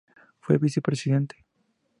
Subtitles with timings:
[0.39, 1.45] Fue Vicepresidente.